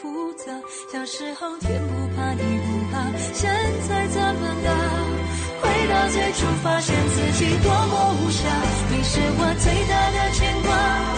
[0.00, 0.44] 复杂。
[0.90, 3.50] 小时候天不怕地不怕，现
[3.86, 4.70] 在怎么了？
[5.60, 8.40] 回到最初，发现自己多么无暇。
[8.90, 10.68] 你是我最大的牵挂，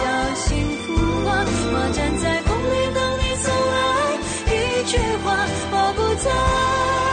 [0.03, 0.47] 要幸
[0.83, 0.91] 福
[1.29, 1.31] 啊，
[1.71, 3.79] 我站在风里等你送来
[4.51, 4.53] 一
[4.85, 4.91] 句
[5.23, 5.25] 话，
[5.71, 7.12] 我不在。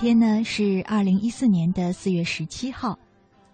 [0.00, 2.98] 天呢是二零一四年的四月十七号，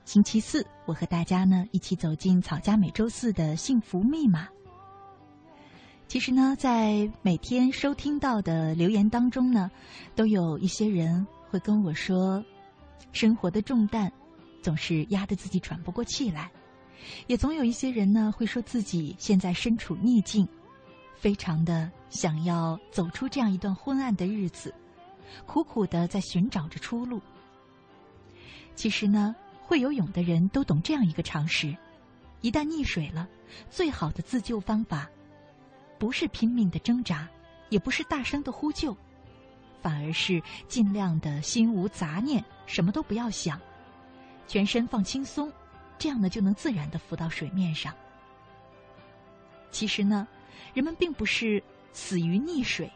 [0.04, 0.64] 星期四。
[0.84, 4.46] 我和大家呢一起走进草家每周四的幸福密码。
[6.06, 9.68] 其实呢，在每天收听到的留言当中呢，
[10.14, 12.44] 都有一些人会跟我说，
[13.10, 14.12] 生活的重担
[14.62, 16.48] 总是压得自己喘不过气来，
[17.26, 20.46] 也总有一些人呢会说自己现在身处逆境，
[21.16, 24.72] 非常的想要走出这样一段昏暗的日子。
[25.46, 27.20] 苦苦的在寻找着出路。
[28.74, 31.76] 其实呢，会游泳的人都懂这样一个常识：
[32.40, 33.28] 一旦溺水了，
[33.70, 35.08] 最好的自救方法，
[35.98, 37.28] 不是拼命的挣扎，
[37.70, 38.96] 也不是大声的呼救，
[39.80, 43.60] 反而是尽量的心无杂念，什么都不要想，
[44.46, 45.50] 全身放轻松，
[45.98, 47.94] 这样呢就能自然的浮到水面上。
[49.70, 50.28] 其实呢，
[50.74, 51.62] 人们并不是
[51.92, 52.90] 死于溺水。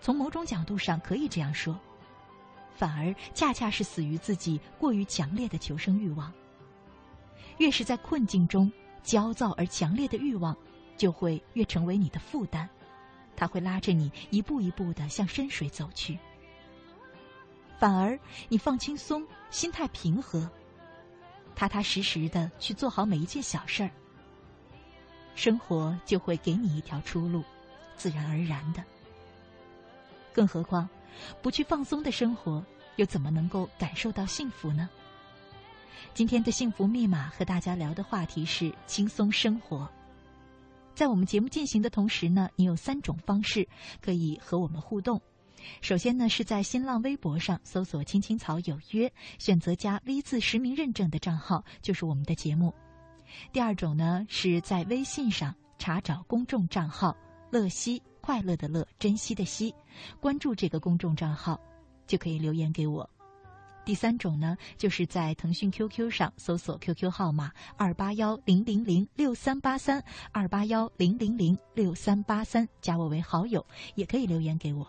[0.00, 1.78] 从某种角度上可以这样说，
[2.74, 6.32] 反而恰恰是死于自己过于强烈的求生欲望。
[7.58, 8.72] 越是在困境中，
[9.02, 10.56] 焦躁而强烈的欲望
[10.96, 12.66] 就会越成为你的负担，
[13.36, 16.18] 它会拉着你一步一步的向深水走去。
[17.78, 18.18] 反而
[18.48, 20.50] 你放轻松，心态平和，
[21.54, 23.90] 踏踏实实的去做好每一件小事儿，
[25.34, 27.42] 生活就会给你一条出路，
[27.96, 28.82] 自然而然的。
[30.32, 30.88] 更何况，
[31.42, 32.64] 不去放松的生活，
[32.96, 34.88] 又怎么能够感受到幸福呢？
[36.12, 39.88] 今天的幸福密码和大家聊的话题是轻松生活。
[40.94, 43.66] 在我们节目进行的同时呢，你有三种方式
[44.00, 45.20] 可以和我们互动。
[45.80, 52.74] 首先呢，是在新浪微博上搜索“青青草有约”，选择加 V 字实名认证的账号，就是我们的节目。
[53.52, 57.16] 第二种呢，是在微信上查找公众账号
[57.52, 58.02] “乐西”。
[58.20, 59.74] 快乐的乐，珍惜的惜，
[60.20, 61.60] 关注这个公众账号，
[62.06, 63.08] 就可以留言给我。
[63.82, 74.86] 第三种呢，就是在腾讯 QQ 上搜索 QQ 号码二八幺零零零六三八三二八幺零零零六三八三，加我为好友，也可以留言给我。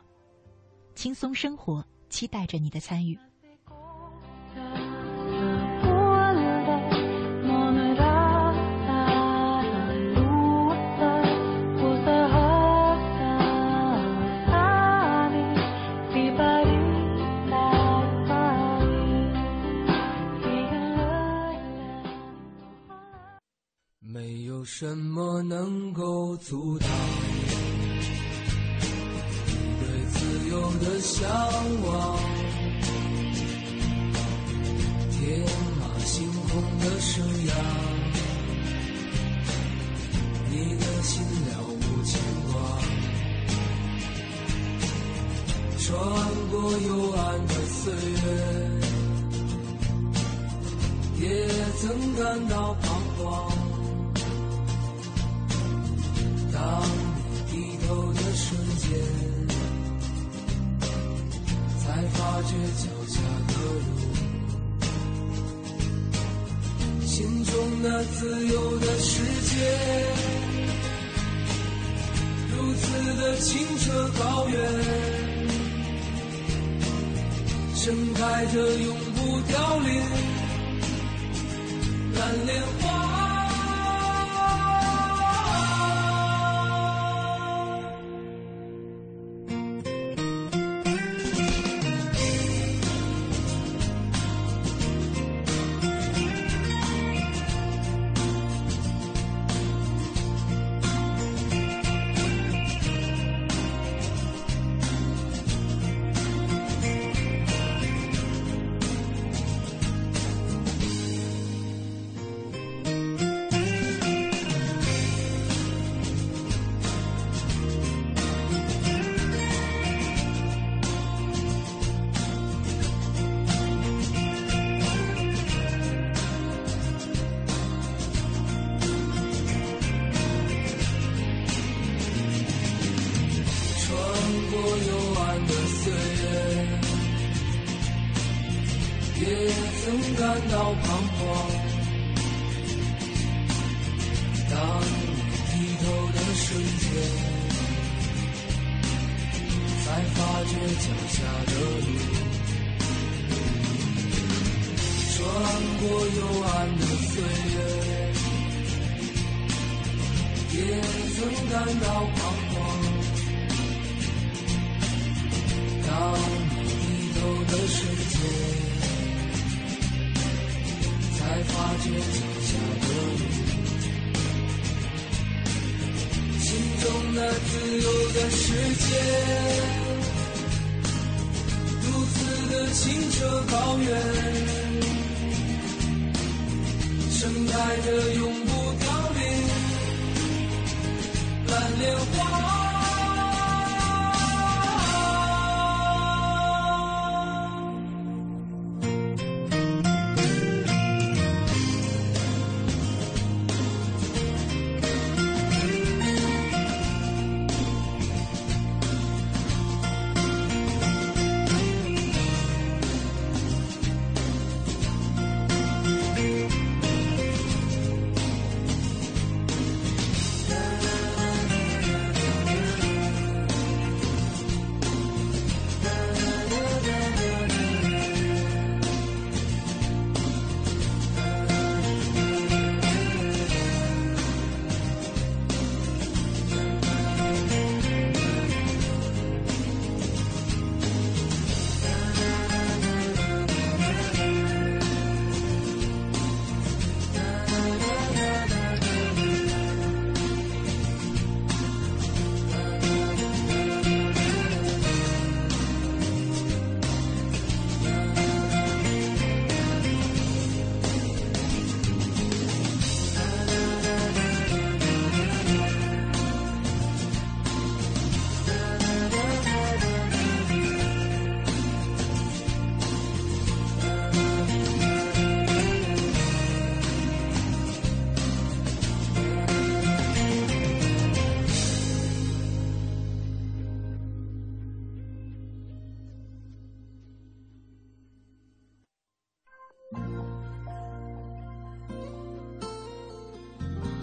[0.94, 3.18] 轻松生活，期待着你的参与。
[31.22, 31.30] 向
[31.84, 32.11] 往？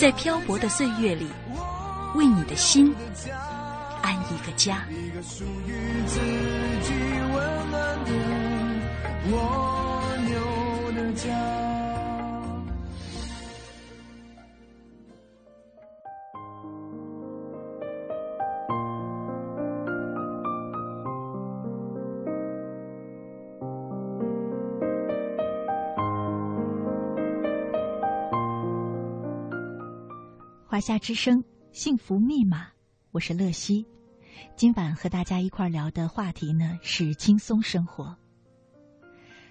[0.00, 1.26] 在漂泊的岁月里，
[2.14, 2.94] 为你的心
[4.00, 4.82] 安一个家。
[4.88, 5.74] 一个属于
[6.06, 6.18] 自
[6.80, 6.94] 己
[7.34, 8.10] 温暖的
[9.30, 11.69] 蜗牛的家。
[30.70, 32.68] 华夏之声幸福密码，
[33.10, 33.84] 我是乐西。
[34.54, 38.16] 今晚和大家一块聊的话题呢是轻松生活。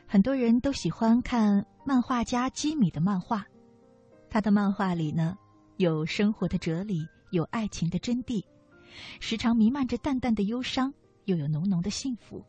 [0.08, 3.46] 很多人都喜欢看漫画家基米的漫画，
[4.30, 5.38] 他的漫画里呢
[5.76, 8.42] 有生活的哲理，有爱情的真谛，
[9.20, 10.94] 时常弥漫着淡淡的忧伤，
[11.26, 12.42] 又有浓浓的幸福。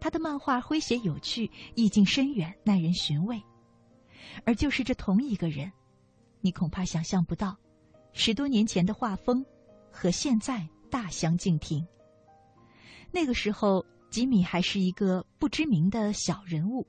[0.00, 3.40] 他的漫画诙谐有趣，意境深远，耐人寻味。
[4.44, 5.70] 而就是这同一个人。
[6.42, 7.56] 你恐怕想象不到，
[8.12, 9.44] 十多年前的画风
[9.90, 11.86] 和现在大相径庭。
[13.12, 16.86] 那个时候，吉米还是一个不知名的小人物，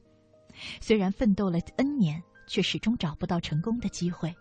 [0.82, 4.36] 虽然奋斗了 N 年，却始终找不到成功的机会，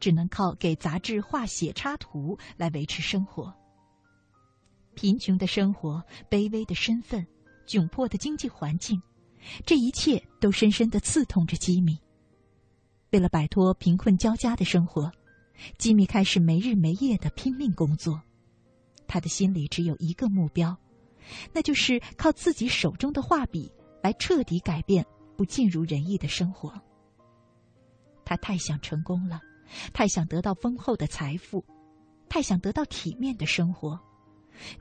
[0.00, 3.54] 只能靠给杂志画写插图来维持生活。
[4.94, 7.24] 贫穷的生活、卑微的身份、
[7.66, 9.00] 窘迫的经济环境，
[9.64, 11.98] 这一切都深深的刺痛着吉米。
[13.14, 15.08] 为了摆脱贫困交加的生活，
[15.78, 18.20] 吉米开始没日没夜的拼命工作。
[19.06, 20.76] 他的心里只有一个目标，
[21.52, 23.70] 那就是靠自己手中的画笔
[24.02, 25.06] 来彻底改变
[25.36, 26.74] 不尽如人意的生活。
[28.24, 29.40] 他太想成功了，
[29.92, 31.64] 太想得到丰厚的财富，
[32.28, 33.96] 太想得到体面的生活，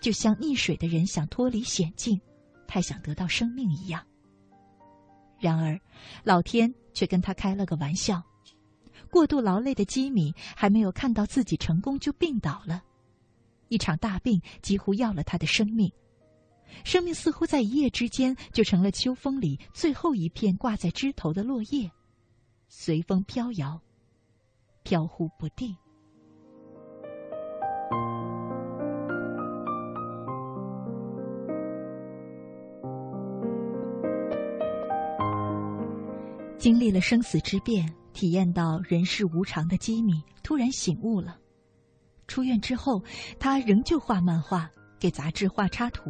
[0.01, 2.19] 就像溺水的人想脱离险境，
[2.67, 4.03] 太想得到生命一样。
[5.39, 5.79] 然而，
[6.23, 8.21] 老天却跟他开了个玩笑。
[9.09, 12.83] 过度劳累的吉米还没有看到自己成功，就病倒了。
[13.69, 15.91] 一场大病几乎要了他的生命，
[16.83, 21.91] 生命似乎在一夜之间就成了秋风里最后一片挂在枝头的落叶，
[22.67, 23.81] 随风飘摇，
[24.83, 25.75] 飘忽不定。
[36.63, 41.37] 经历了生死之变，体验到人世无常的基米突然醒悟了。
[42.25, 43.03] 出院之后，
[43.37, 46.09] 他仍旧画漫画，给杂志画插图。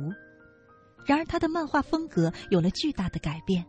[1.08, 3.66] 然而，他的漫画风格有了巨大的改变。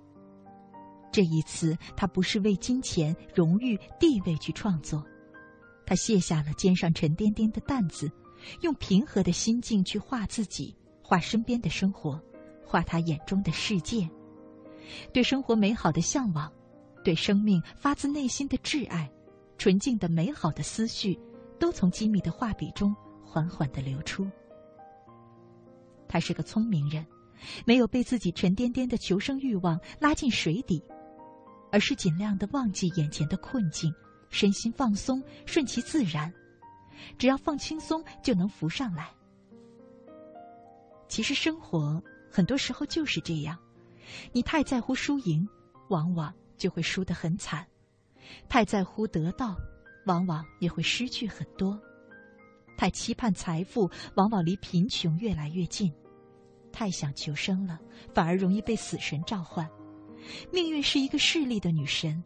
[1.11, 5.03] 这一次，他不是为金钱、荣誉、地位去创作，
[5.87, 8.12] 他卸下了肩上沉甸甸的担子，
[8.61, 12.21] 用平和的心境去画自己，画身边的生活，
[12.62, 14.07] 画他眼中的世界，
[15.14, 16.53] 对生活美好的向往。
[17.04, 19.08] 对生命发自内心的挚爱，
[19.58, 21.20] 纯净的美好的思绪，
[21.61, 24.26] 都从机密的画笔中缓缓的流出。
[26.08, 27.06] 他是个聪明人，
[27.66, 30.82] 没有被自己沉甸甸的求生欲望拉进水底，
[31.70, 33.92] 而是尽量的忘记眼前的困境，
[34.30, 36.32] 身心放松，顺其自然，
[37.18, 39.11] 只要放轻松就能浮上来。
[41.06, 43.58] 其实生活很多时候就是这样，
[44.32, 45.46] 你太在乎输赢，
[45.90, 46.32] 往往。
[46.64, 47.66] 就会输得很惨，
[48.49, 49.54] 太在乎得到，
[50.06, 51.78] 往往也会失去很多；
[52.75, 55.92] 太期盼财富，往往离贫穷越来越近；
[56.73, 57.78] 太想求生了，
[58.14, 59.68] 反而容易被死神召唤。
[60.50, 62.25] 命运是一个势利的女神，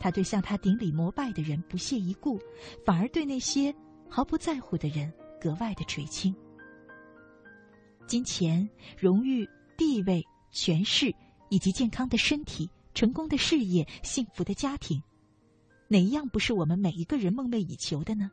[0.00, 2.40] 她对向她顶礼膜拜的人不屑一顾，
[2.86, 3.70] 反而对那些
[4.08, 6.34] 毫不在乎的人格外的垂青。
[8.06, 11.14] 金钱、荣誉、地位、权势，
[11.50, 12.66] 以及健康的身体。
[12.94, 15.02] 成功的事业，幸福的家庭，
[15.88, 18.30] 哪一样不是我们每一个人梦寐以求的呢？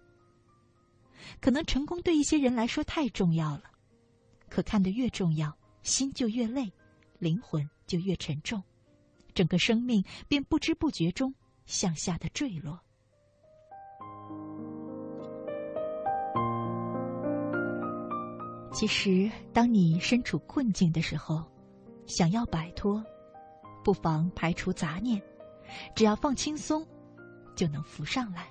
[1.40, 3.64] 可能成功对一些人来说太重要了，
[4.50, 6.72] 可看得越重要，心就越累，
[7.20, 8.62] 灵魂就越沉重，
[9.34, 11.34] 整个生命便不知不觉中
[11.66, 12.80] 向下的坠落。
[18.74, 21.44] 其实，当你身处困境的时候，
[22.06, 23.04] 想要摆脱。
[23.84, 25.22] 不妨排除杂念
[25.96, 26.86] 只要放轻松
[27.56, 28.48] 就能浮上来。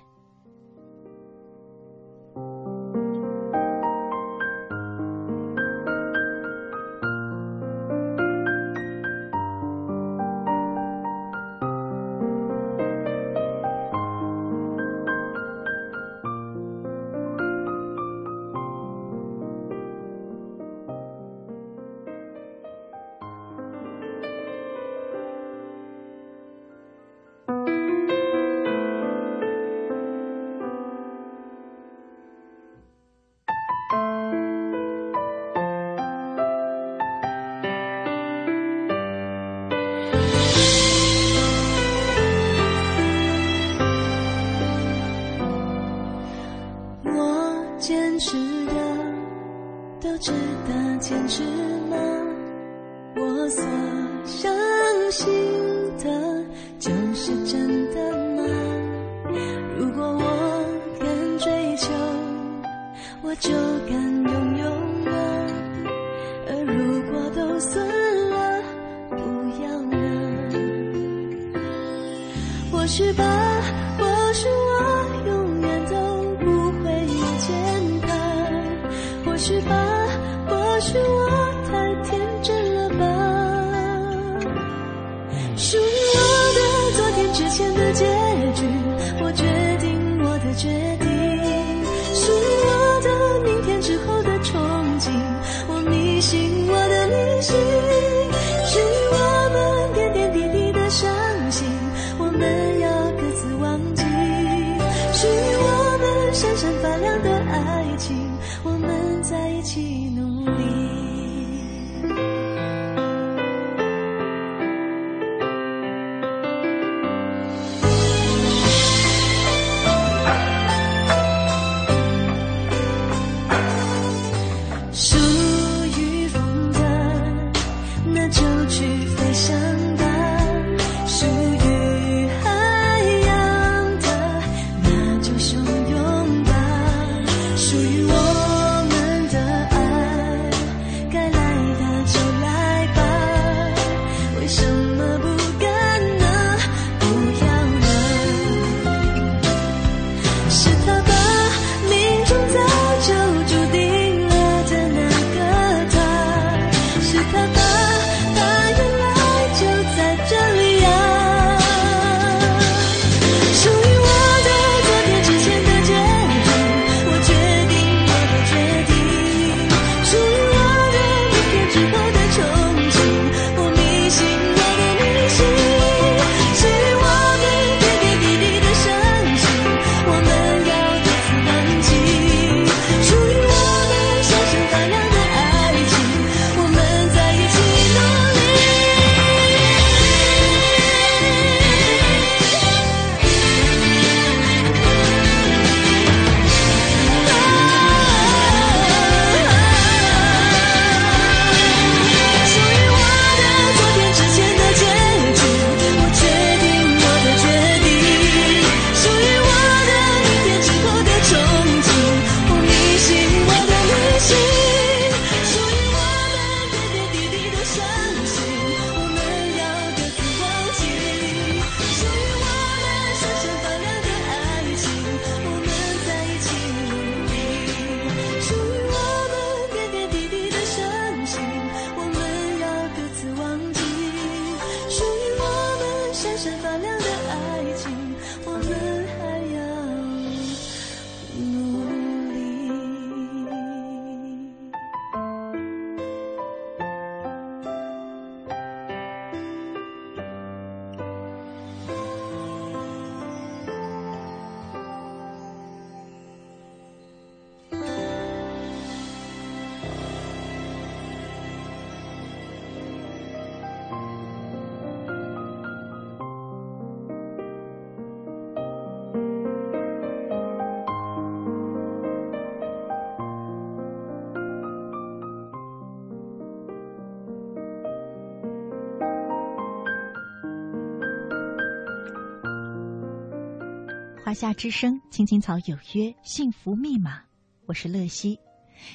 [284.31, 287.21] 华夏之声，青青草有约，幸福密码。
[287.65, 288.39] 我是乐西，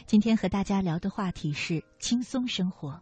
[0.07, 2.99] 今天和大家聊的话题是轻松生活。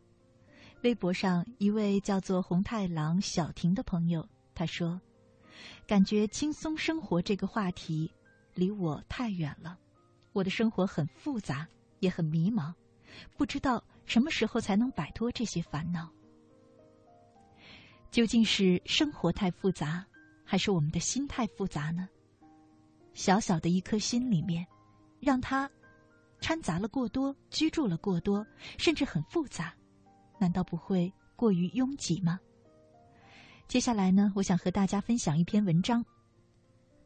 [0.83, 5.01] 微博上一位叫做红太狼小婷的朋友，他说
[5.87, 8.11] ：“感觉轻松生活这个话题
[8.53, 9.79] 离我太远了，
[10.33, 11.69] 我的生活很复杂，
[12.01, 12.75] 也很迷茫，
[13.37, 16.11] 不知道什么时候才能摆脱这些烦恼。
[18.11, 20.05] 究竟是生活太复杂，
[20.45, 22.09] 还是我们的心态复杂呢？
[23.15, 24.67] 小小的一颗心里面，
[25.21, 25.71] 让它
[26.41, 28.47] 掺杂了过多，居住了过多，
[28.77, 29.75] 甚至很复杂，
[30.39, 32.39] 难道不会过于拥挤吗？
[33.67, 36.05] 接下来呢，我想和大家分享一篇文章，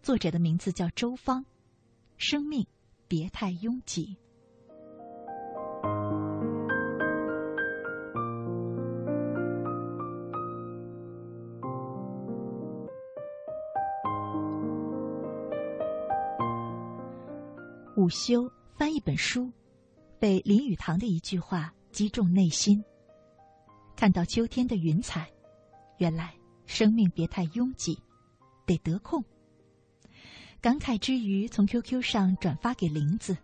[0.02, 1.42] 作者的名字叫周芳，
[2.16, 2.66] 《生命
[3.06, 4.06] 别太拥挤》。
[18.08, 19.52] 午休翻一本书，
[20.18, 22.82] 被林语堂的一句话击中内心。
[23.94, 25.30] 看到秋天的云彩，
[25.98, 28.02] 原来生命别太拥挤，
[28.64, 29.22] 得得空。
[30.58, 33.36] 感慨之余，从 QQ 上转发给林子，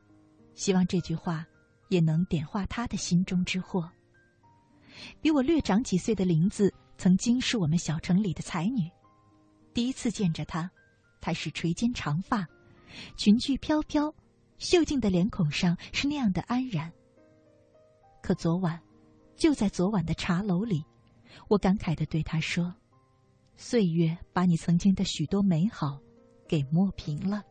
[0.55, 1.45] 希望这句话
[1.91, 3.93] 也能点化他的心中之祸。
[5.21, 8.91] 比我略长几岁的林子，曾经是我们小城里的才女。
[9.75, 10.71] 第一次见着她，
[11.21, 12.49] 她是垂肩长发，
[13.19, 14.11] 裙裾飘飘。
[14.59, 16.93] 秀静的脸孔上是那样的安然。
[18.23, 18.81] 可昨晚，
[19.37, 20.85] 就在昨晚的茶楼里，
[21.49, 22.75] 我感慨的对他说
[23.57, 26.01] ：“岁月把你曾经的许多美好，
[26.49, 27.45] 给磨平了。”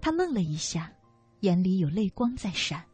[0.00, 0.92] 他愣了一下，
[1.40, 2.84] 眼里有泪光在闪。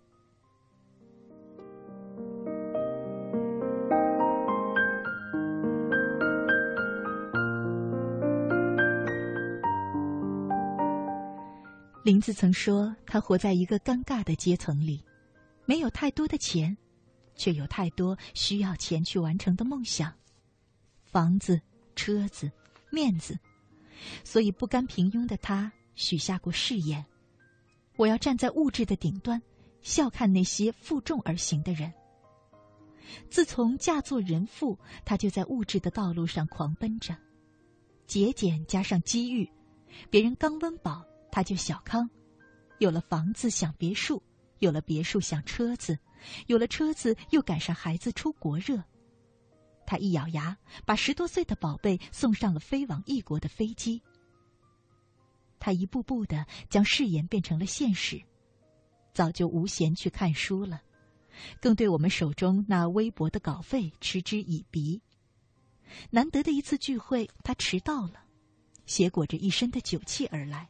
[12.12, 15.02] 林子曾说，他活在一个尴尬的阶层里，
[15.64, 16.76] 没有太多的钱，
[17.34, 20.12] 却有太多需要钱去完成的梦想，
[21.04, 21.58] 房子、
[21.96, 22.52] 车子、
[22.90, 23.38] 面子，
[24.24, 27.02] 所以不甘平庸的他许下过誓言：
[27.96, 29.40] 我要站在物质的顶端，
[29.80, 31.90] 笑看那些负重而行的人。
[33.30, 37.16] 自从嫁作人妇，他就在物质的道路上狂奔着，
[38.06, 39.50] 节俭加上机遇，
[40.10, 41.02] 别人刚温饱。
[41.32, 42.08] 他就小康，
[42.78, 44.22] 有了房子想别墅，
[44.58, 45.98] 有了别墅想车子，
[46.46, 48.84] 有了车子又赶上孩子出国热。
[49.86, 54.02] 他一咬牙，把十多岁的宝贝送上了飞往异国的飞机。
[55.58, 58.22] 他一步步的将誓言变成了现实，
[59.14, 60.82] 早就无闲去看书了，
[61.62, 65.00] 更对我们手中那微薄的稿费嗤之以鼻。
[66.10, 68.24] 难得的一次聚会，他迟到了，
[68.84, 70.68] 携裹着一身的酒气而来。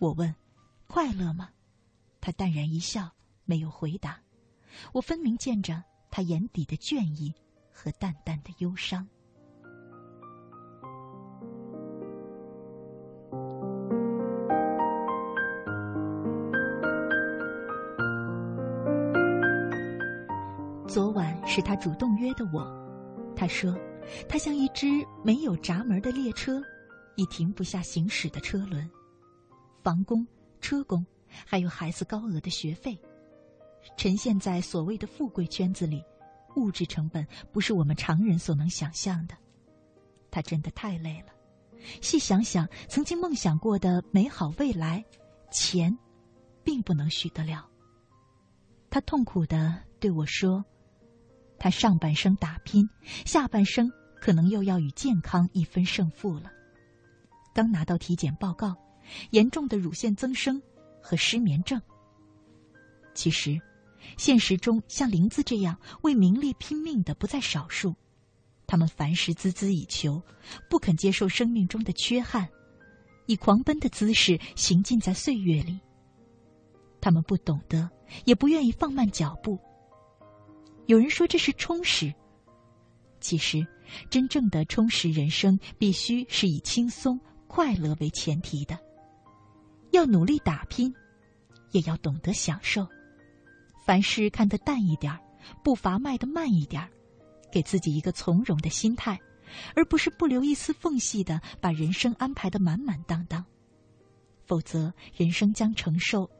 [0.00, 0.34] 我问
[0.88, 1.50] ：“快乐吗？”
[2.22, 3.10] 他淡然一笑，
[3.44, 4.18] 没有回答。
[4.94, 7.34] 我分明见着他眼底的倦意
[7.70, 9.06] 和淡淡的忧伤。
[20.88, 22.66] 昨晚是他主动约的我。
[23.36, 23.78] 他说
[24.26, 24.86] ：“他像一只
[25.22, 26.62] 没有闸门的列车，
[27.16, 28.90] 已停不下行驶的车轮。”
[29.82, 30.26] 房工、
[30.60, 31.04] 车工，
[31.46, 32.98] 还有孩子高额的学费，
[33.96, 36.04] 呈现在所谓的富贵圈子里，
[36.56, 39.34] 物质成本不是我们常人所能想象的。
[40.30, 41.32] 他真的太累了。
[42.02, 45.04] 细想想，曾经梦想过的美好未来，
[45.50, 45.96] 钱，
[46.62, 47.66] 并不能许得了。
[48.90, 50.64] 他痛苦的对我说
[51.58, 52.88] ：“他上半生打拼，
[53.24, 53.90] 下半生
[54.20, 56.52] 可能又要与健康一分胜负了。”
[57.54, 58.76] 刚拿到体检报告。
[59.30, 60.60] 严重的乳腺增生
[61.00, 61.80] 和失眠症。
[63.14, 63.60] 其实，
[64.16, 67.94] 现实中像林子这样为名利拼命的不在少数，
[68.66, 70.22] 他们凡事孜孜以求，
[70.68, 72.48] 不肯接受生命中的缺憾，
[73.26, 75.80] 以狂奔的姿势行进在岁月里。
[77.00, 77.90] 他们不懂得，
[78.24, 79.58] 也不愿意放慢脚步。
[80.86, 82.12] 有人说这是充实，
[83.20, 83.66] 其实，
[84.08, 88.78] 真正的充实人生必须是以轻松快乐为前提的。
[89.92, 90.94] 要努力打拼，
[91.72, 92.86] 也要懂得享受。
[93.84, 95.20] 凡事看得淡一点儿，
[95.64, 96.88] 步伐迈得慢一点儿，
[97.50, 99.20] 给自己一个从容的心态，
[99.74, 103.44] 而不是不留一丝缝隙的把人生安排得满满当当。
[104.44, 106.30] 否则，人生将承受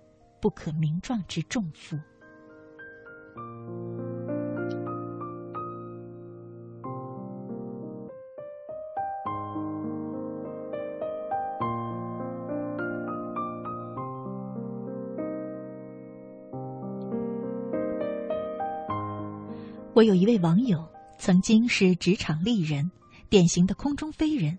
[0.40, 1.98] 不可名状之重负。
[20.00, 22.90] 我有一位网友，曾经是职场丽人，
[23.28, 24.58] 典型的空中飞人。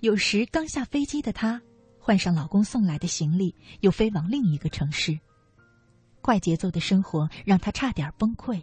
[0.00, 1.60] 有时刚下飞机的她，
[1.98, 5.20] 换上老公送来的行李，又飞往另一个城市。
[6.22, 8.62] 快节奏的生活让她差点崩溃。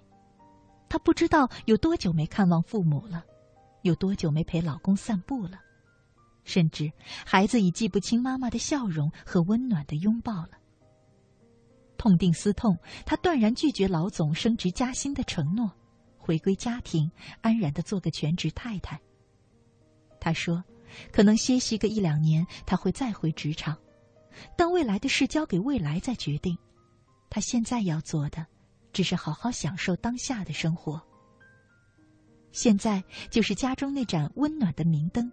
[0.90, 3.24] 她不知道有多久没看望父母了，
[3.84, 5.60] 有多久没陪老公散步了，
[6.44, 6.92] 甚至
[7.28, 10.58] 孩子已记不清妈妈的笑容和温暖的拥抱了。
[11.96, 12.76] 痛定思痛，
[13.06, 15.72] 她断然拒绝老总升职加薪的承诺，
[16.28, 17.10] 回归家庭，
[17.40, 19.00] 安然的做个全职太太。
[20.20, 20.62] 她说
[21.14, 23.78] ：“可能歇息个一两年，她会再回职场，
[24.58, 26.58] 但未来的事交给未来再决定。
[27.30, 28.46] 她现在要做的。”
[28.94, 31.00] 只是好好享受当下的生活。
[32.52, 35.32] 现在就是家中那盏温暖的明灯。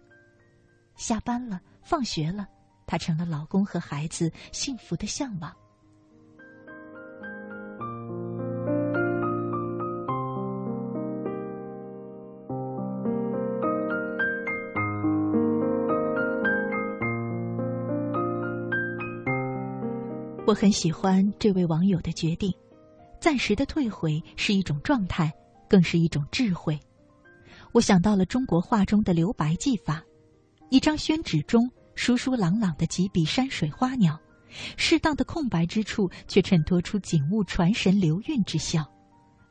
[0.97, 2.47] 下班了，放学了，
[2.85, 5.51] 她成了老公和孩子幸福的向往。
[20.47, 22.53] 我很喜欢这位网友的决定。
[23.19, 25.33] 暂时的退回是一种状态，
[25.67, 26.79] 更是一种智慧。
[27.71, 30.03] 我想到了中国画中的留白技法，
[30.69, 34.19] 一张宣纸中疏疏朗朗的几笔山水花鸟，
[34.77, 38.85] 适当的空白之处却衬托出景物传神流韵之效，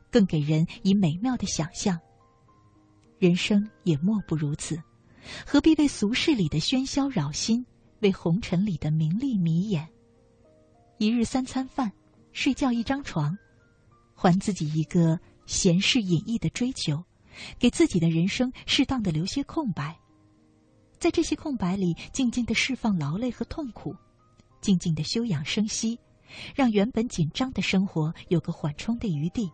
[0.09, 1.99] 更给人以美妙的想象。
[3.19, 4.81] 人生也莫不如此，
[5.45, 7.65] 何必为俗世里的喧嚣扰心，
[7.99, 9.85] 为红尘里的名利迷眼？
[10.97, 11.91] 一日三餐饭，
[12.31, 13.37] 睡觉一张床。
[14.13, 17.03] 还自己一个闲适隐逸的追求，
[17.59, 19.99] 给自己的人生适当的留些空白，
[20.97, 23.93] 在这些空白里，静静的释放劳累和痛苦，
[24.61, 25.99] 静静的休养生息，
[26.55, 29.51] 让原本紧张的生活有个缓冲的余地，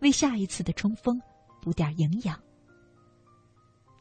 [0.00, 1.20] 为下一次的冲锋
[1.62, 2.42] 补点营养。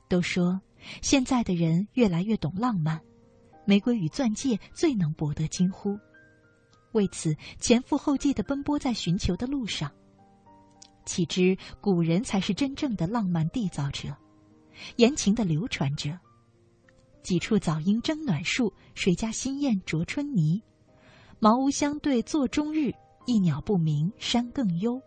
[0.10, 0.60] 都说
[1.04, 3.00] 现在的人越来越懂浪漫，
[3.66, 5.96] 玫瑰与钻戒最能博得惊呼。
[6.96, 9.92] 为此前赴后继的奔波在寻求的路上。
[11.06, 14.16] 岂知古人才是真正的浪漫缔造者，
[14.96, 16.18] 言情的流传者。
[17.22, 20.62] 几处早莺争暖树，谁家新燕啄春泥？
[21.40, 22.92] 茅屋相对坐中日，
[23.26, 25.00] 一鸟不鸣山更幽。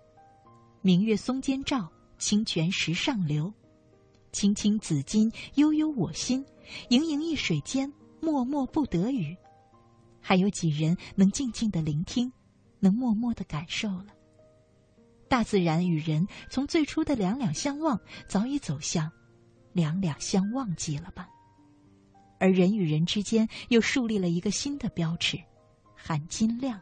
[0.82, 3.52] 明月松间照，清泉石上流。
[4.30, 6.44] 青青子衿，悠悠我心。
[6.90, 9.34] 盈盈一水间，脉脉不得语。
[10.28, 12.30] 还有几人能静静的聆听，
[12.80, 14.08] 能默默的感受了？
[15.26, 19.10] 大自然与人从最初的两两相望，早已走向
[19.72, 21.26] 两两相忘记了吧？
[22.38, 25.38] 而人与人之间又树立了一个新的标尺——
[25.96, 26.78] 含金量。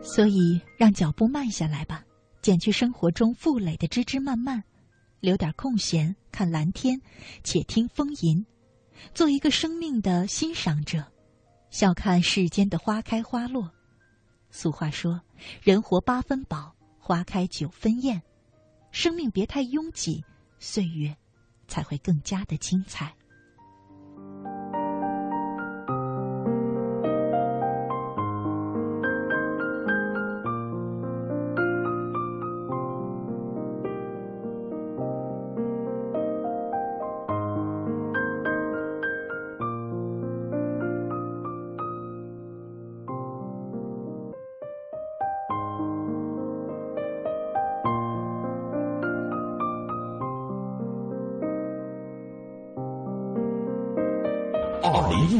[0.00, 2.02] 所以，让脚步慢下来吧，
[2.40, 4.64] 减去生活中负累的枝枝蔓蔓。
[5.20, 7.00] 留点空闲，看蓝天，
[7.42, 8.44] 且听风吟，
[9.14, 11.04] 做一个生命的欣赏者，
[11.70, 13.70] 笑看世间的花开花落。
[14.50, 15.20] 俗话说
[15.62, 18.22] ：“人活八分饱，花开九分艳。”
[18.92, 20.24] 生命别太拥挤，
[20.58, 21.14] 岁月
[21.68, 23.14] 才会更加的精彩。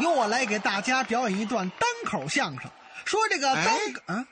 [0.00, 2.70] 由我来给大家表演一段单口相声，
[3.04, 3.76] 说这个单
[4.06, 4.26] 啊，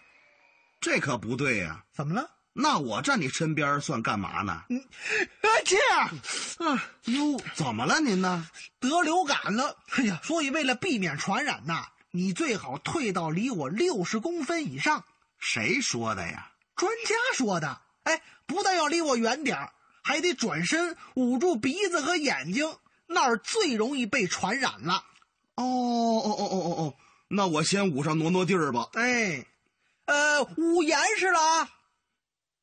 [0.80, 1.84] 这可不对呀！
[1.92, 2.30] 怎么了？
[2.54, 4.64] 那我站你身边算干嘛呢？
[4.68, 6.08] 嗯，啊，这样，
[6.70, 8.48] 啊，哟，怎么了您呢？
[8.80, 15.04] 得流感了，哎呀，所以为了避免传染呐，你最好退到离我六十公分以上。
[15.38, 16.50] 谁说的呀？
[16.76, 17.80] 专家说的。
[18.02, 19.70] 哎，不但要离我远点
[20.02, 25.04] 还得转身捂住鼻子和眼睛，那儿最容易被传染了。
[25.56, 26.94] 哦哦哦哦哦哦，
[27.28, 28.88] 那我先捂上挪挪地儿吧。
[28.94, 29.46] 哎，
[30.06, 31.70] 呃，捂严实了啊！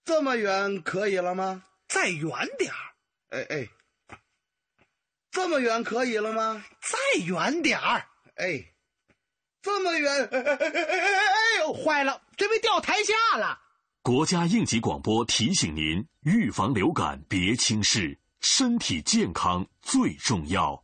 [0.03, 1.63] 这么远可以了吗？
[1.87, 2.77] 再远点儿。
[3.29, 3.69] 哎哎，
[5.31, 6.65] 这么远可以了吗？
[6.81, 8.07] 再远点儿。
[8.35, 8.73] 哎，
[9.61, 13.59] 这么远，哎哎哎哎哎呦，坏了，这被掉台下了。
[14.01, 20.83] 国家应急广播提醒您：预防流感别轻视，身体健康最重要。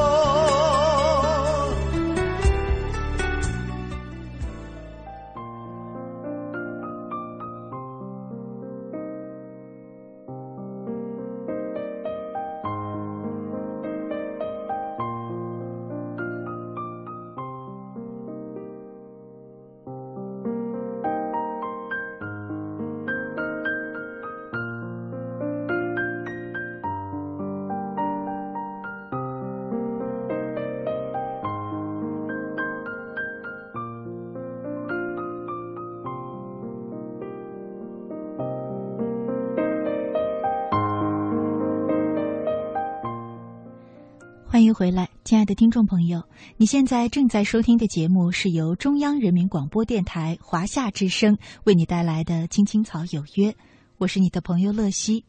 [45.31, 46.27] 亲爱的听众朋友，
[46.57, 53.51] 你现在正在收听的节目是由中央人民广播电台华夏之声为你带来的《青青草有约》，
[53.97, 55.23] 我是你的朋友乐西。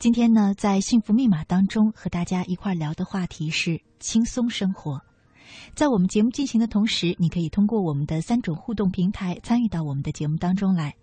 [0.00, 5.00] 今天呢，在幸福密码当中和大家一块聊的话题是轻松生活。
[5.76, 10.96] 在我们节目进行的同时，你可以通过我们的三种互动平台参与到我们的节目当中来。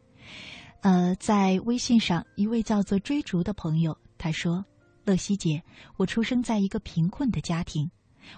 [0.82, 4.65] 呃，在微信上，一位叫做追逐的朋友他说
[5.07, 5.63] ：“乐西姐，
[5.95, 7.89] 我出生在一个贫困的家庭，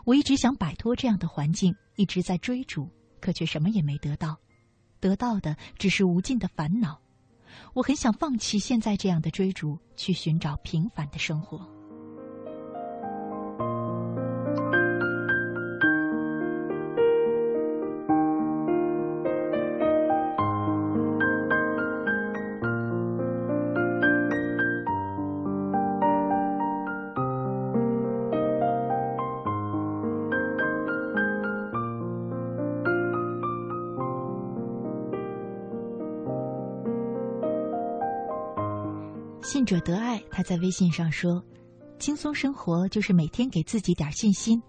[0.05, 4.37] 我一直想摆脱这样的环境，一直在追逐，可却什么也没得到，
[4.99, 6.99] 得到的只是无尽的烦恼。
[7.73, 11.67] 我很想放弃现在这样的追逐，去寻找平凡的生活。”
[39.69, 41.43] 者得爱，他在微信上说
[41.99, 44.59] ：“轻松生活就是每天给自己点信心，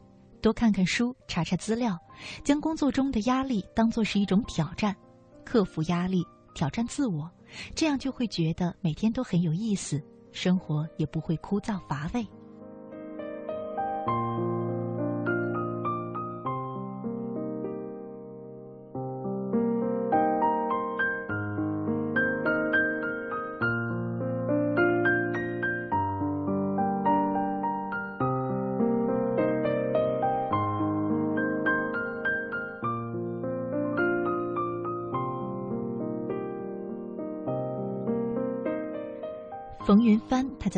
[0.43, 1.99] 多看看书，查查资料，
[2.45, 4.95] 将工作中的压力当做是一种挑战，
[5.43, 6.23] 克服压力，
[6.55, 7.31] 挑战自我，
[7.75, 9.99] 这样就会觉得每天都很有意思，
[10.33, 12.27] 生活也不会枯燥乏味。”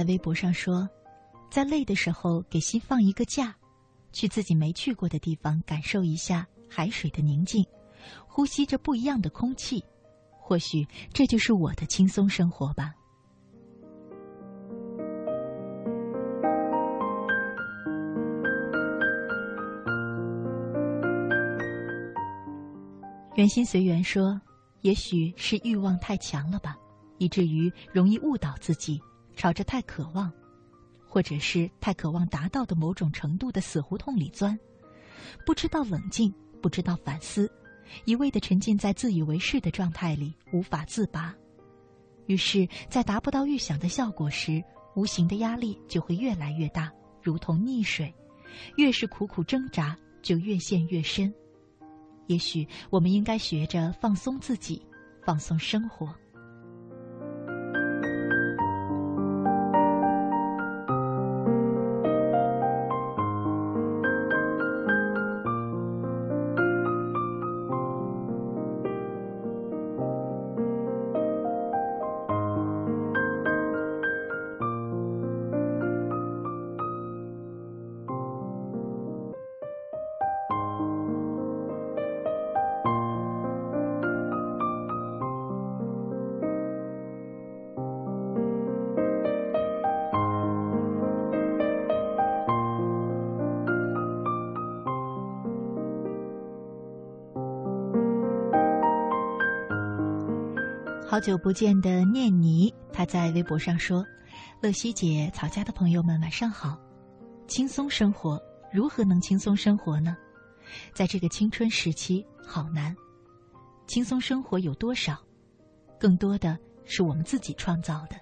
[0.03, 0.88] 在微博上说，
[1.48, 3.55] 在累的时候给心放一个假，
[4.11, 7.64] 去自己没去过的地方感受一下海水的宁静，
[8.26, 9.80] 呼吸着不一样的空气，
[10.40, 12.92] 或许这就是我的轻松生活吧。
[23.36, 24.40] 圆心随缘说，
[24.80, 26.76] 也许是欲望太强了吧。
[27.18, 29.00] 以至于容易误导自己，
[29.37, 30.33] 朝着太渴望，
[31.09, 34.59] 或者是太渴望达到的某种程度的死胡同里钻，
[35.45, 37.51] 不知道冷静，不知道反思，
[38.05, 41.35] 一味的沉浸在自以为是的状态里，无法自拔。
[42.26, 44.62] 于是，在达不到预想的效果时，
[44.95, 48.14] 无形的压力就会越来越大，如同溺水，
[48.76, 51.35] 越是苦苦挣扎，就越陷越深。
[52.28, 54.80] 也许我们应该学着放松自己，
[55.24, 56.14] 放松生活。
[101.22, 104.04] 久不见的念妮，她在微博上说
[104.60, 106.76] ：“乐西姐，曹家的朋友们晚上好。
[107.46, 108.42] 轻松生活，
[108.72, 110.16] 如何能轻松生活呢？
[110.92, 112.94] 在这个青春时期，好难。
[113.86, 115.16] 轻松生活有多少？
[115.96, 118.16] 更多的是我们自己创造的。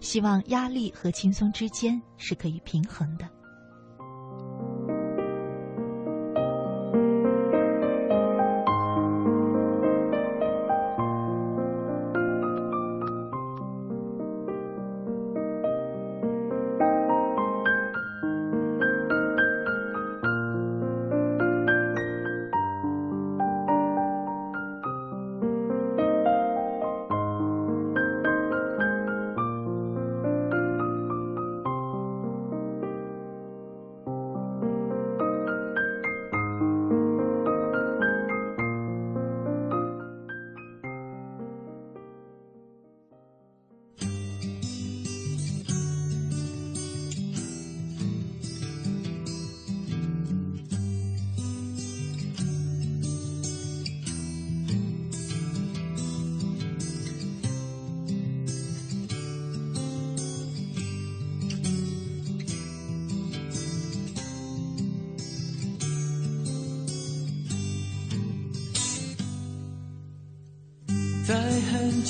[0.00, 3.28] 希望压力和轻松之间是可以平衡的。”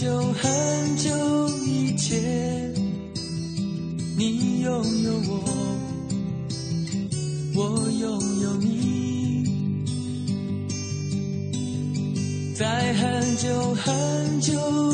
[0.01, 1.11] 很久很久
[1.67, 2.73] 以前
[4.17, 4.73] 你拥
[5.03, 5.45] 有我
[7.55, 9.45] 我拥有你。
[12.55, 14.90] 在很久很久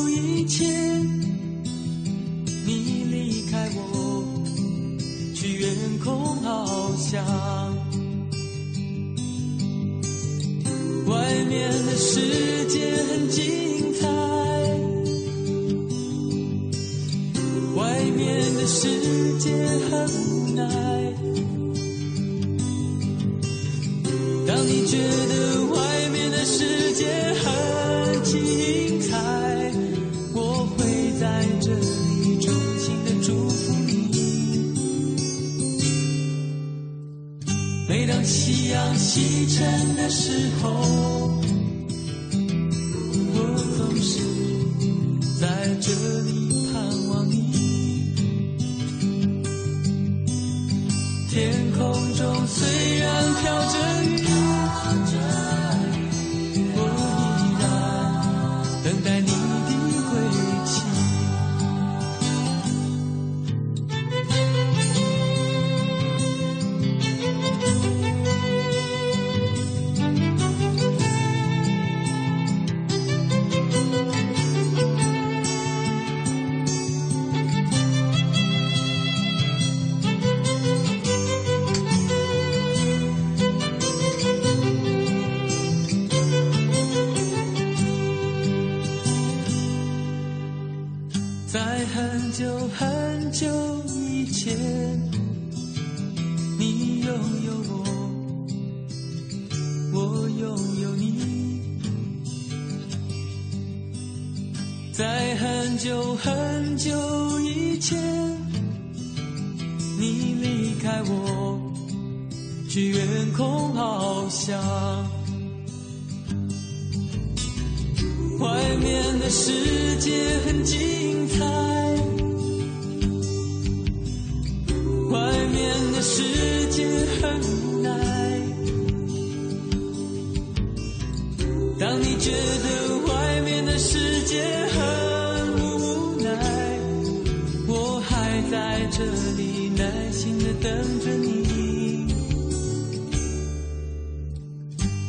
[38.97, 41.46] 西沉的时候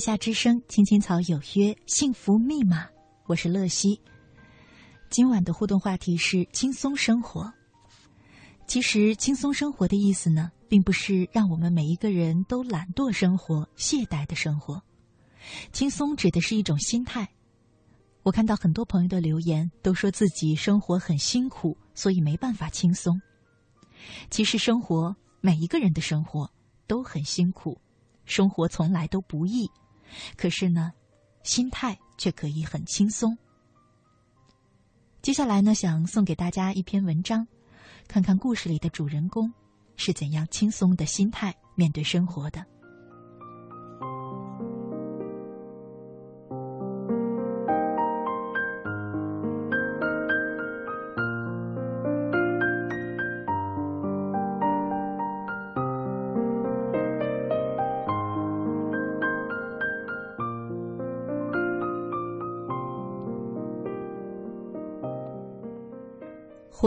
[0.00, 2.88] 夏之声，青青草有约，幸福密码，
[3.26, 4.00] 我是乐西。
[5.10, 7.52] 今晚的互动话题是轻松生活。
[8.66, 14.82] 其实，轻松生活的意思呢，并不是让我们每一个人都懒惰生活、懈怠的生活。
[15.70, 17.28] 轻松指的是一种心态。
[18.22, 23.20] 我看到很多朋友的留言，都说自己生活很辛苦，所以没办法轻松。
[24.30, 26.50] 其实，生活每一个人的生活
[26.86, 27.78] 都很辛苦，
[28.24, 29.70] 生活从来都不易。
[30.36, 30.92] 可是呢，
[31.42, 33.36] 心态却可以很轻松。
[35.22, 37.46] 接下来呢，想送给大家一篇文章，
[38.08, 39.52] 看看故事里的主人公
[39.96, 42.64] 是怎样轻松的心态面对生活的。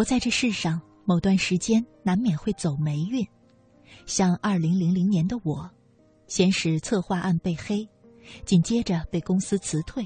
[0.04, 3.26] 在这世上，某段时间难免会走霉运。
[4.06, 5.70] 像二零零零年的我，
[6.28, 7.88] 先是策划案被黑，
[8.46, 10.06] 紧接着被公司辞退，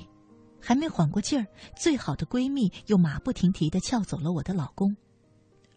[0.60, 4.96] 还没缓过劲儿，最好的闺蜜又马不停蹄的撬走了我的老公，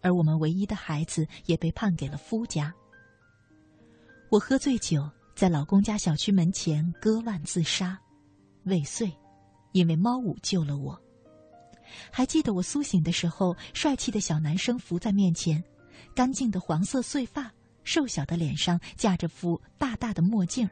[0.02, 2.74] 而我们唯一的孩子也被判给了夫家。
[4.28, 7.98] 我喝醉酒，在老公家小区门前割腕自杀，
[8.64, 9.12] 未遂，
[9.72, 11.00] 因为猫五救了我。
[12.10, 15.62] 还记得我苏醒的时候，帅气的小男生伏在面前，
[16.14, 17.52] 干净的黄色碎发，
[17.84, 20.68] 瘦小的脸上架着副大大的墨镜，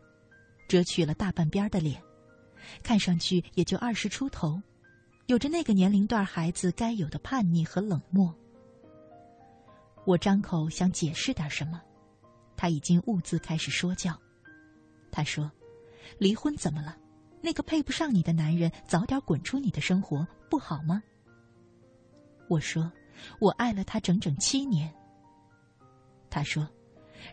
[0.68, 2.02] 遮去了大半边的脸，
[2.82, 4.60] 看上去也就二十出头，
[5.26, 8.34] 有着那个年龄段孩子该有的叛逆和冷漠。
[10.04, 11.80] 我张口想解释点什么，
[12.56, 14.18] 他已经兀自开始说教。
[15.10, 15.50] 他说
[16.18, 16.96] ：“离婚怎么了？
[17.40, 21.02] 那个配不上你的男人早点滚出你的生活不好吗？”
[22.48, 22.90] 我说
[23.40, 24.92] ：“我爱了他整整七年。”
[26.30, 26.68] 他说：“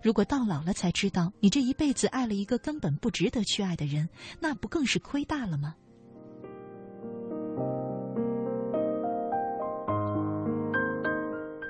[0.01, 4.07] 如果到老了才知道你这一辈子爱了一个根本不值得去爱的人，
[4.39, 5.75] 那不更是亏大了吗？”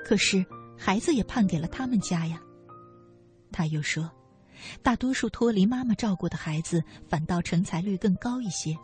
[0.04, 0.44] 可是
[0.78, 2.40] 孩子也判给了他们家呀。
[3.50, 4.08] 他又说
[4.82, 8.76] ：“大多数脱离妈妈照顾的孩子，反倒成才率更高一些，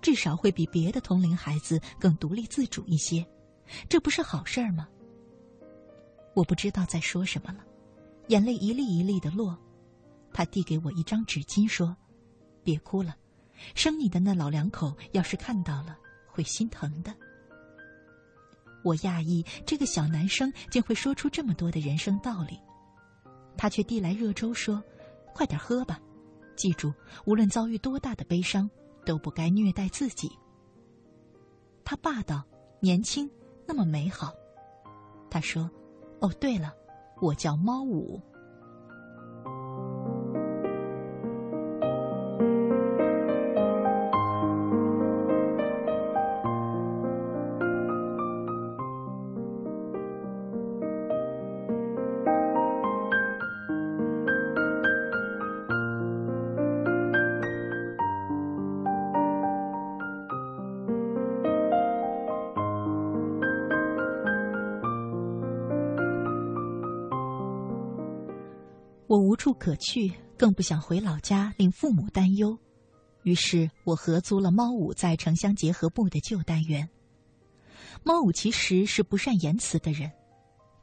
[0.00, 3.26] 至少会比别的同龄孩子更独立自主一些。”
[3.88, 4.88] 这不是好事儿吗？
[6.34, 7.64] 我不知道在说什么了，
[8.28, 9.56] 眼泪一粒一粒的落。
[10.32, 11.96] 他递给我一张纸巾，说
[12.62, 13.16] ：“别哭了，
[13.74, 15.96] 生你的那老两口要是看到了，
[16.26, 17.14] 会心疼的。”
[18.82, 22.58] 我讶异，这个小男生竟会说出这么多的人生道理。
[23.56, 24.82] 他却递来热粥，说
[25.34, 26.00] ：“快点喝吧，
[26.56, 26.92] 记住，
[27.26, 28.70] 无论遭遇多大的悲伤，
[29.04, 30.30] 都不该虐待自己。”
[31.84, 32.42] 他霸道，
[32.80, 33.28] 年轻。
[33.66, 34.32] 那么美好，
[35.30, 35.70] 他说
[36.20, 36.74] ：“哦，对了，
[37.20, 38.20] 我叫猫五。”
[69.40, 72.58] 处可去，更不想回老家令父母担忧，
[73.22, 76.86] 于是我合租了猫五在城乡结合部的旧单元。
[78.04, 80.12] 猫五其实是不善言辞的人，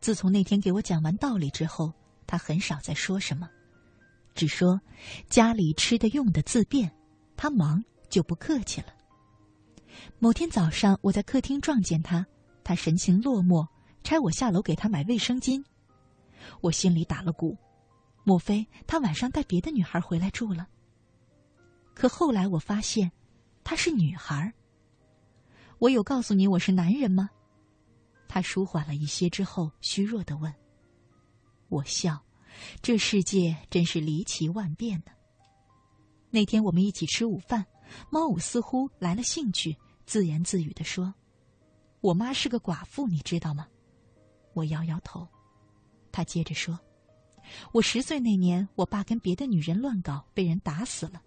[0.01, 1.93] 自从那天给我讲完道理之后，
[2.25, 3.47] 他很少再说什么，
[4.33, 4.81] 只说
[5.29, 6.91] 家里吃的用的自便，
[7.35, 8.87] 他忙就不客气了。
[10.17, 12.25] 某天早上，我在客厅撞见他，
[12.63, 13.67] 他神情落寞，
[14.03, 15.63] 差我下楼给他买卫生巾，
[16.59, 17.55] 我心里打了鼓。
[18.27, 20.67] 莫非他晚上带别的女孩回来住了？
[21.93, 23.09] 可后来我发现，
[23.63, 24.53] 她是女孩。
[25.79, 27.29] 我有告诉你我是男人吗？
[28.27, 30.53] 他舒缓了一些之后，虚弱的问。
[31.69, 32.21] 我笑，
[32.81, 35.11] 这世界真是离奇万变呢。
[36.29, 37.65] 那天我们一起吃午饭，
[38.09, 41.15] 猫五似乎来了兴趣，自言自语的说
[42.03, 43.65] ：“我妈是个寡妇，你知道吗？”
[44.51, 45.25] 我摇摇头。
[46.11, 46.77] 他接着说。
[47.71, 51.21] 我十岁那年，我爸跟别的女人乱搞，被人打死了。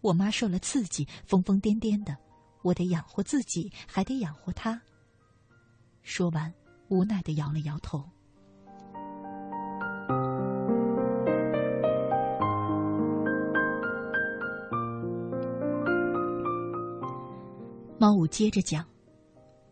[0.00, 2.16] 我妈受了刺激，疯疯癫癫的。
[2.62, 4.80] 我得养活自己，还得养活她。
[6.02, 6.52] 说完，
[6.88, 8.04] 无奈的摇了摇头。
[17.98, 18.86] 猫五接着讲：“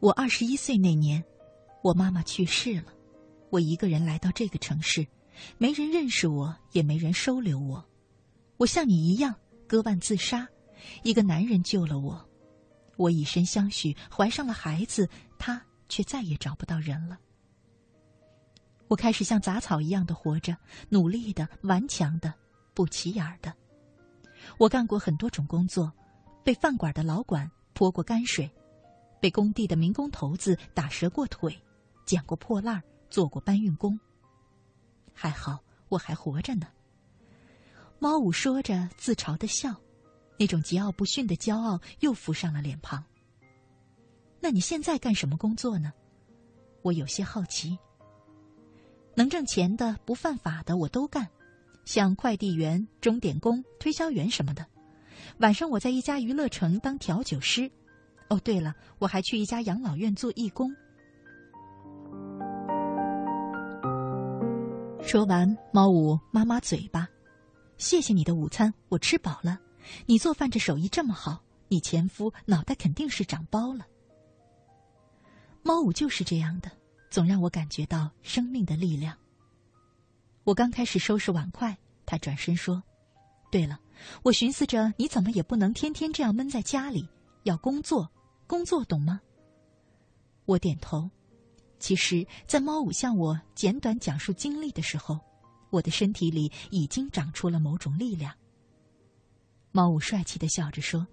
[0.00, 1.22] 我二十一岁那年，
[1.82, 2.86] 我妈妈去世了，
[3.50, 5.07] 我一个人来到这个城市，
[5.59, 7.85] 没人认识我，也没人收留我。
[8.57, 9.35] 我像你一样
[9.66, 10.49] 割腕自杀，
[11.03, 12.28] 一个男人救了我。
[12.97, 15.09] 我以身相许，怀上了孩子，
[15.39, 17.18] 他却再也找不到人了。
[18.89, 20.57] 我开始像杂草一样的活着，
[20.89, 22.32] 努力的、顽强的、
[22.74, 23.53] 不起眼的。
[24.59, 25.93] 我干过很多种工作，
[26.45, 28.49] 被饭馆的老管。”泼过泔水，
[29.20, 31.61] 被工地的民工头子打折过腿，
[32.07, 32.80] 捡过破烂
[33.11, 33.99] 做过搬运工。
[35.14, 35.58] 还好
[35.88, 36.66] 我还活着呢。
[37.98, 39.74] 猫五说着，自嘲的笑，
[40.38, 43.02] 那种桀骜不驯的骄傲又浮上了脸庞。
[44.40, 45.92] 那你现在干什么工作呢？
[46.82, 47.78] 我有些好奇。
[49.14, 51.26] 能挣钱的、不犯法的我都干，
[51.84, 54.66] 像快递员、钟点工、推销员什么的。
[55.38, 57.70] 晚上我在一家娱乐城当调酒师，
[58.28, 60.74] 哦，对了，我还去一家养老院做义工。
[65.14, 67.08] 说完，猫五抹抹嘴巴，
[67.78, 69.60] 谢谢你的午餐，我吃饱了。
[70.06, 73.86] 你做饭这手艺这么好，你前夫脑袋肯定是长包了。
[75.62, 76.68] 猫五就是这样的，
[77.10, 79.16] 总让我感觉到生命的力量。
[80.42, 82.82] 我刚开始收拾碗筷，他转身说
[83.52, 83.78] ：“对了。”
[84.24, 87.08] 我寻思着，你怎么也不能天天这样闷在家里，
[87.44, 88.10] 要工作，
[88.48, 89.20] 工作懂吗？
[90.44, 91.08] 我点头。
[91.85, 95.20] 其实，在猫五向我简短讲述经历的时候，
[95.68, 98.32] 我的身体里已经长出了某种力量。
[99.70, 101.07] 猫五帅气的笑着说：“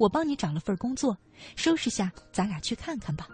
[0.00, 1.14] 我帮你找了份工作，
[1.54, 3.28] 收拾下，咱俩去看看吧。”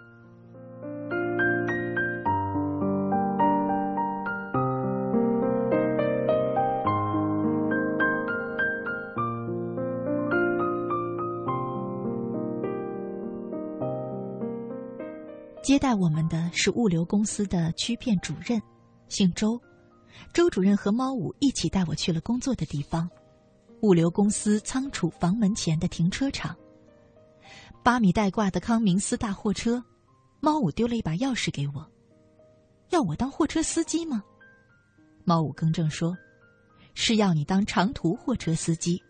[15.73, 18.61] 接待我们的是物流公司的区片主任，
[19.09, 19.59] 姓周。
[20.31, 23.09] 周主任和猫五一起带我去了工作的地方——
[23.81, 26.55] 物流公司仓储房门前的停车场。
[27.83, 29.83] 八米带挂的康明斯大货车，
[30.41, 31.91] 猫五丢了一把钥匙给我，
[32.91, 34.23] 要我当货车司机吗？
[35.25, 36.15] 猫五更正说
[36.93, 39.03] ：“是要你当长途货车司机。”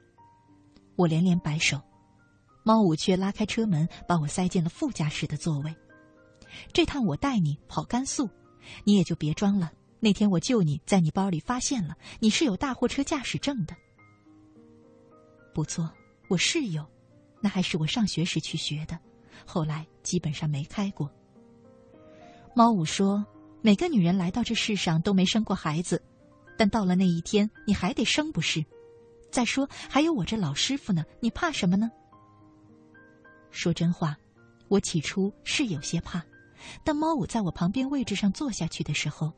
[0.95, 1.81] 我连连摆手，
[2.63, 5.75] 猫五却拉开车门，把我塞进了副驾驶的座位。
[6.73, 8.29] 这趟我带你跑甘肃，
[8.85, 9.73] 你也就别装了。
[10.01, 13.77] 那天我救你在你包里发现了，你是有大货车驾驶证的。
[15.55, 15.89] 不错，
[16.29, 16.85] 我是有，
[17.41, 18.99] 那还是我上学时去学的，
[19.47, 21.11] 后来基本上没开过。
[22.55, 23.25] 猫五说
[23.63, 26.03] ：“每个女人来到这世上都没生过孩子，
[26.59, 28.65] 但到了那一天，你还得生，不是？
[29.31, 31.91] 再说还有我这老师傅呢，你怕什么呢？”
[33.51, 34.17] 说真话，
[34.69, 36.25] 我起初是有些怕。
[36.85, 39.33] 但猫五在我旁边位置上坐下去的时候，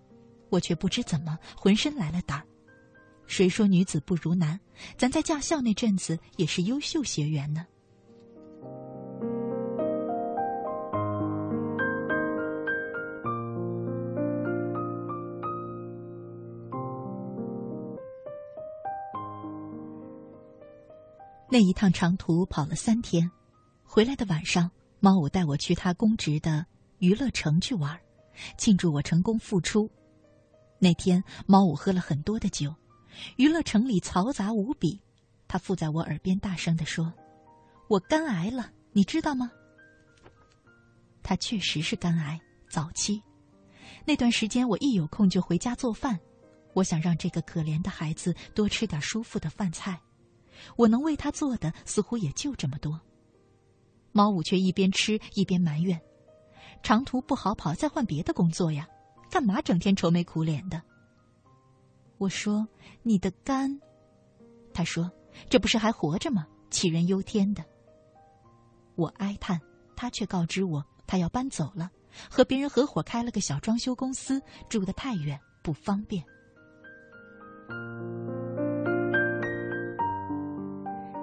[0.50, 2.44] 我却不知怎么浑身来了胆儿。
[3.26, 4.58] 谁说女子不如男？
[4.98, 7.66] 咱在驾校那阵子也是优秀学员呢。
[21.50, 23.30] 那一趟长途跑了三天，
[23.84, 24.68] 回来的晚上，
[24.98, 26.66] 猫五带我去他公职的。
[26.98, 27.98] 娱乐城去玩，
[28.56, 29.90] 庆祝我成功复出。
[30.78, 32.74] 那天猫五喝了很多的酒，
[33.36, 35.00] 娱乐城里嘈杂无比。
[35.46, 37.12] 他附在我耳边大声的说
[37.88, 39.50] ：“我肝癌了，你知道吗？”
[41.22, 43.22] 他确实是肝癌早期。
[44.04, 46.18] 那段时间我一有空就回家做饭，
[46.74, 50.00] 我想让这个可怜的孩子多吃点舒服的饭菜。
[50.76, 53.00] 我能为他做的似乎也就这么多。
[54.12, 56.00] 猫五却一边吃一边埋怨。
[56.84, 58.86] 长途不好跑，再换别的工作呀？
[59.30, 60.80] 干嘛整天愁眉苦脸的？
[62.18, 62.68] 我说
[63.02, 63.80] 你的肝，
[64.74, 65.10] 他说
[65.48, 66.46] 这不是还活着吗？
[66.70, 67.64] 杞人忧天的。
[68.96, 69.58] 我哀叹，
[69.96, 71.90] 他却告知我他要搬走了，
[72.30, 76.22] 和别人合伙开了个小装修公司，住得太远不方便。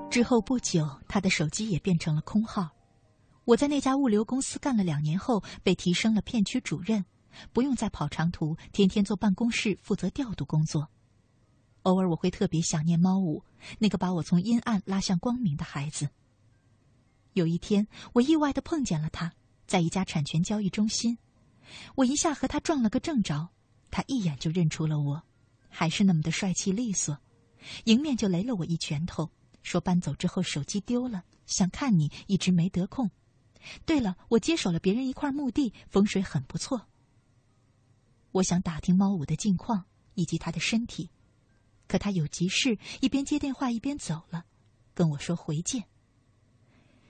[0.10, 2.68] 之后不久，他的手机也变成了空号。
[3.46, 7.04] 我在那家物流公司干了两年后，被提升了片区主任，
[7.52, 10.90] 不用再跑长途，天天坐办公室负责调度工作。
[11.84, 13.44] 偶尔我会特别想念猫五，
[13.80, 16.10] 那个把我从阴暗拉向光明的孩子。
[17.34, 19.34] 有一天，我意外的碰见了他，
[19.66, 21.18] 在一家产权交易中心，
[21.96, 23.50] 我一下和他撞了个正着，
[23.90, 25.24] 他一眼就认出了我，
[25.68, 27.18] 还是那么的帅气利索，
[27.86, 29.32] 迎面就擂了我一拳头，
[29.64, 33.10] 说搬走之后手机丢了，想看你，一直没得空。
[33.86, 36.88] 对了，我接手了别人一块墓地，风水很不错。
[38.32, 41.10] 我想打听猫五的近况以及他的身体，
[41.88, 44.46] 可他有急事，一边接电话一边走了，
[44.94, 45.86] 跟我说回见。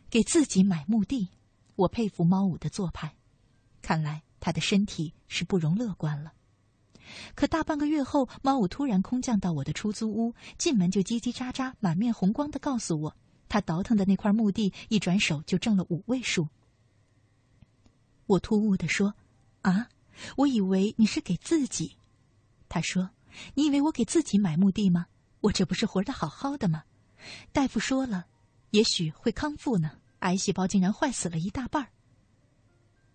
[0.09, 1.29] 给自己买墓地，
[1.75, 3.15] 我佩服猫五的做派，
[3.81, 6.33] 看来他的身体是不容乐观了。
[7.35, 13.15] 可大半个月后，猫五突然空降到我的出租屋，进门就叽叽喳喳、满面红光的告诉我，
[13.51, 16.47] 他倒腾的那块墓地一转手就挣了五位数。
[18.25, 19.13] 我突兀的说
[19.63, 19.89] ：“啊，
[20.37, 21.97] 我以为你是给自己。”
[22.69, 23.09] 他说
[23.55, 25.07] ：“你以为我给自己买墓地吗？
[25.41, 26.85] 我这不是活得好好的吗？
[27.51, 28.25] 大夫说了，
[28.69, 29.99] 也许会康复呢。
[30.19, 31.89] 癌细胞竟然坏死了一大半儿。”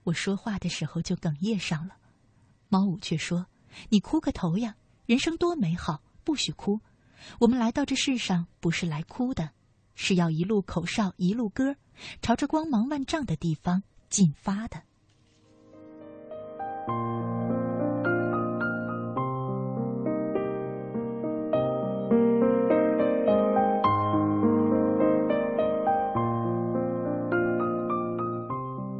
[0.04, 1.96] 我说话的时候就哽咽上了，
[2.68, 3.46] 猫五却说。
[3.88, 4.76] 你哭个头呀！
[5.06, 6.82] 人生多美好，不许哭。
[7.40, 9.52] 我们来到这世上不是来哭的，
[9.96, 11.74] 是要一路口哨一路歌，
[12.22, 14.80] 朝着光芒万丈的地方进发的。